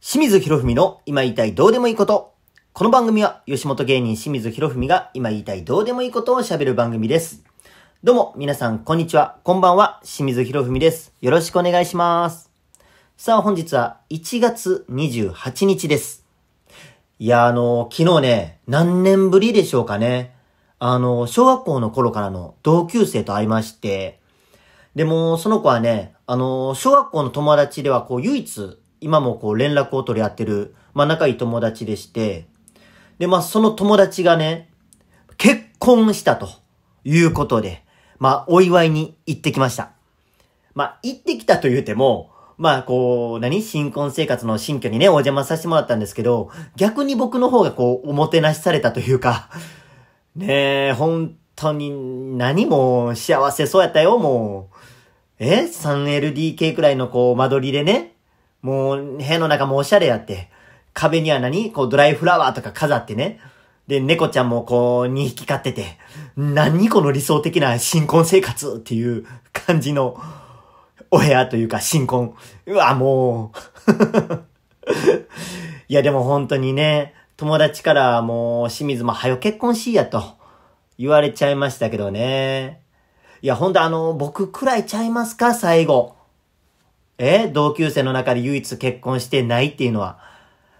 [0.00, 2.34] 清水博文の今言いたいどうでもいいこと。
[2.74, 7.42] この番組は吉本芸人清水博文が今言いたいどうでもいいことを喋る番組です。
[8.04, 9.38] どうも皆さんこんにちは。
[9.42, 10.00] こんばんは。
[10.04, 11.12] 清水博文です。
[11.22, 12.50] よろしくお願いします。
[13.16, 16.24] さあ本日は1月28日です。
[17.18, 20.36] いや、あの、昨日ね、何年ぶりでしょうかね。
[20.78, 24.20] あの、小学校の頃からの同級生と会いまして、
[24.94, 32.46] でも、その子はね、あの、小学校の友達では、こう、唯一、今もこう、連絡を取り合ってる、まあ、仲いい友達でして、
[33.18, 34.70] で、まあ、その友達がね、
[35.36, 36.48] 結婚したと
[37.04, 37.84] いうことで、
[38.18, 39.90] まあ、お祝いに行ってきました。
[40.74, 43.60] まあ、行ってきたと言うても、まあ、こう、何？
[43.60, 49.50] 新婚生活の新居にね、お邪魔させてもらったんですけど、逆に僕の方がこう、おもてなしされたというか、
[50.36, 54.76] ねえ、本当に何も幸せそうやったよ、もう。
[55.38, 58.15] え ?3LDK くらいのこう、間取りでね。
[58.66, 60.50] もう、部屋の中もおしゃれやって。
[60.92, 61.70] 壁には何？
[61.70, 63.38] こう、ドライフラワーとか飾ってね。
[63.86, 65.84] で、猫ちゃんもこう、2匹飼ってて。
[66.36, 70.20] 何この理想的な新婚生活っていう感じの、
[71.12, 72.34] お部屋というか新婚。
[72.66, 73.52] うわ、も
[73.86, 74.44] う。
[75.86, 80.24] いや、でも本当にね、友達からもう、清水も早よ結婚しいやと
[80.98, 82.80] 言われちゃいましたけどね。
[83.42, 85.54] いや、ほんとあの、僕くらいちゃいますか？
[85.54, 86.15] 最後。
[87.18, 90.18] え同級生の中で唯一結婚してないっていうのは。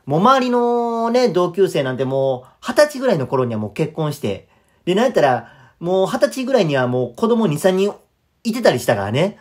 [0.05, 4.48] もう周りのね、同級生なんてもう、二十歳ぐらいの頃にはもう結婚して。
[4.84, 7.95] で、なんやったら、もう二十歳ぐらいにはもう子供2、3人
[8.45, 9.39] いてたりしたからね。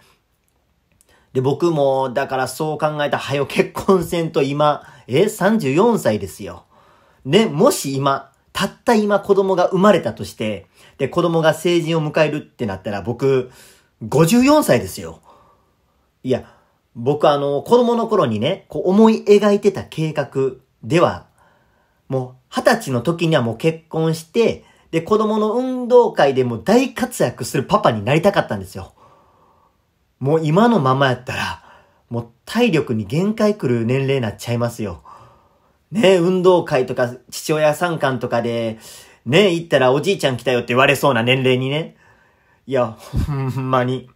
[1.33, 6.63] で、僕も、だからそう考えた早よ結婚せんと今、え ?34 歳ですよ。
[7.25, 10.65] ね、もし今、たった今子供が生まれたとして、
[10.97, 13.51] で、子供が成人を迎えるってなったら僕、
[14.03, 15.19] 54歳ですよ。
[16.23, 16.54] いや、
[16.95, 21.27] 僕あの、子供の頃にね、こう思い描いてた計画では、
[22.07, 28.93] もう二十歳の時にはもう結婚して、で、子供の運動会でも大活躍するパパになりたかったんですよ。
[30.19, 31.63] もう今のままやったら、
[32.09, 35.03] もう体力に限界来る年齢になっちゃいますよ。
[35.91, 38.79] ね運動会とか父親参観とかで、
[39.25, 41.97] ね行ったらおじいちゃん来たよって言われそうな年齢にね。
[42.67, 42.97] いや、
[43.27, 44.09] ほんまに。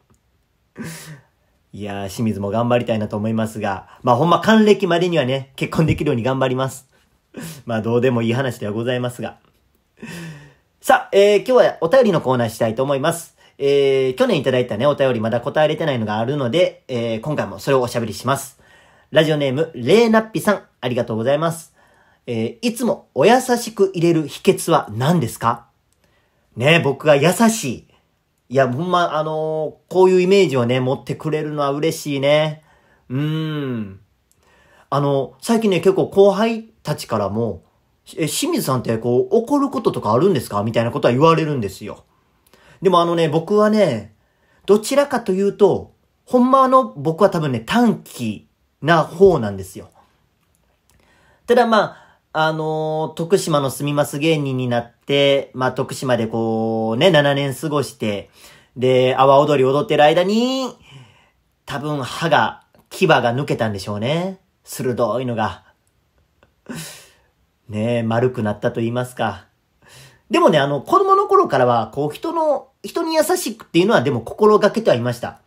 [1.71, 6.89] いやー、清水も頑張りたいなと思いますが、まあほんま還暦までにはね、結婚できるように頑張ります。
[7.65, 9.37] まあどうでもいい話ではございますが。
[10.81, 13.37] さあ、えー、今日はお便りのコーナーしたいと思います。
[13.59, 18.59] えー、去年いただいたね、お便りまだ答えれてないのがあるので、えー、今回もそれをおしゃべりします。
[19.11, 21.75] ラジオネーム、レーナッピさん、ありがとうございます。
[22.25, 25.67] えー、いつもお優しく入れる秘訣は何ですか？
[26.55, 27.87] ね僕が優しい。
[28.51, 32.63] いや、ほんま、あのーこういうイメージをね、持ってくれるのは嬉しいね。
[33.07, 33.99] うーん。
[34.89, 37.63] あの、最近ね、結構後輩たちからも、
[38.17, 40.63] え、清水さんってこう、怒ることとかあるんですか？
[40.63, 42.05] みたいなことは言われるんですよ。
[42.81, 44.15] でもあのね、僕はね、
[44.65, 45.93] どちらかというと、
[46.25, 48.47] ほんまの僕は多分ね、短気
[48.81, 49.91] な方なんですよ。
[51.45, 58.29] ただまあ、あのー徳島の住みます芸人になって、まあ徳島でこう、ね、7年過ごして、
[58.77, 60.75] で、阿波踊り踊ってる間に、
[61.65, 64.39] 多分歯が、牙が抜けたんでしょうね。
[64.63, 65.63] 鋭いのが。
[67.67, 69.45] ねえ、丸くなったと言いますか。
[70.29, 75.39] でもね、あの、子供の頃からは、こう、人の、人に優しくっていうのはでも心がけてはいました。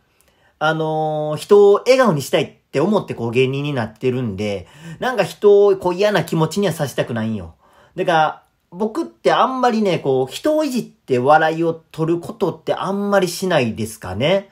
[0.59, 4.65] あのー人を笑顔にしたいって思ってこう芸人になってるんで、
[4.97, 7.53] なんか人をこう嫌な気持ちにはさせたくないんよ。
[7.95, 14.49] だから、僕ってあんまりね、こう、人をいじって笑いを取ることってあんまりしないですかね。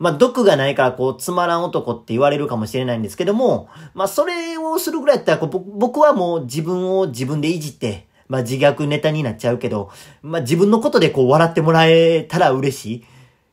[0.00, 13.04] まあ、毒がないからこう、つまらん男って言われるかもしれないんですけども、まあ、それをするぐらいやったらこう、僕はもう自分を自分でいじって、まあ、自虐ネタになっちゃうけど、まあ、自分のことでこう、笑ってもらえたら嬉しい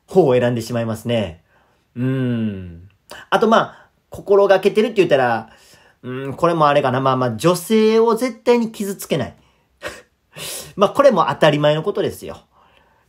[0.07, 1.43] 方を選んでしまいますね。
[1.95, 2.90] うーん。
[3.29, 5.49] あとまあ、心がけてるって言ったら、
[6.03, 6.99] うん、これもあれかな。
[6.99, 9.35] まあまあ、女性を絶対に傷つけない。
[10.75, 12.37] まあ、これも当たり前のことですよ。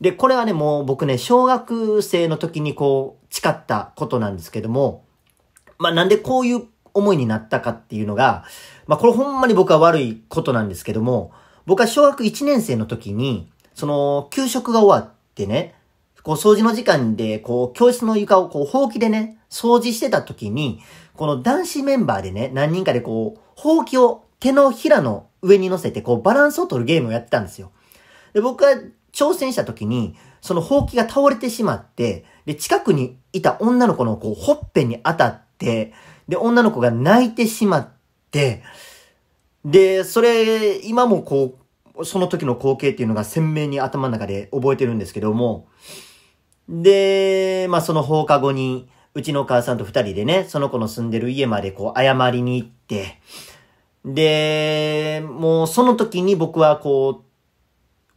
[0.00, 5.04] で、これはね、もう僕ね、小学生の時にこう、誓ったことなんですけども、
[5.78, 6.64] まあ、なんでこういう
[6.94, 8.44] 思いになったかっていうのが、
[8.86, 11.32] まあ、これほんまに僕は悪いことなんですけども、
[11.64, 15.74] 僕は小学1年生の時に、その、給食が終わってね、
[16.22, 20.80] こう、掃除の時間で、こう、教室の床をこう、ほうきでね、掃除してた時に、
[21.14, 27.72] この男子メンバーでね、何人かでこう、ほうきを手のひらの上に乗せて、こう、バランスを取るゲームをやってたんですよ。
[28.32, 28.70] で、僕が
[29.12, 35.92] 挑戦した時に、そのほうきが倒れてしまって、で、近くにいた女の子のこう、ほっぺに当たって、
[36.28, 37.88] で、女の子が泣いてしまっ
[38.30, 38.62] て、
[39.64, 41.58] で、それ、今もこ
[41.96, 45.68] う、その時の光景っていうのが鮮明に頭の中で覚えてるんですけども、
[46.68, 53.20] で、まあその放課後に、うちのお母さんと二人でね、その子の住んでる家までこう謝りに行って、
[54.04, 57.24] で、もうその時に僕はこう、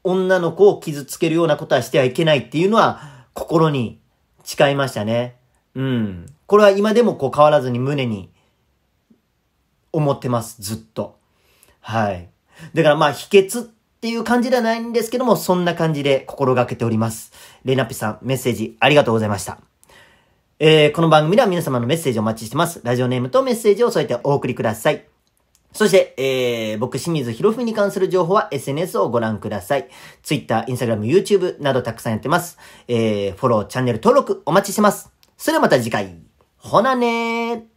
[0.03, 3.99] 女の子を傷つけるようなことはしてはいけないっていうのは心に
[4.43, 5.35] 誓いましたね。
[5.73, 6.25] うん。
[6.45, 8.29] これは今でもこう変わらずに胸に
[9.91, 10.61] 思ってます。
[10.61, 11.17] ずっと。
[11.81, 12.29] はい。
[12.73, 17.31] だからまあ秘訣っていう感じではないんですけども、そんな感じで心がけております。
[17.63, 19.59] レナピさん、メッセージありがとうございました。
[20.59, 22.81] えー、この番組では皆様のメッセージをお待ちしてます。
[22.83, 25.05] ラジオネームとメッセージを添えてお送りください。
[25.73, 29.89] そして、えー、僕、清水博文に関する情報は SNS をご覧ください。
[30.23, 32.57] Twitter、Instagram、YouTube などたくさんやってます。
[32.87, 35.11] えー、フォロー、チャンネル登録お待ちしてます。
[35.35, 36.15] それではまた次回。
[36.57, 37.74] ほなねー。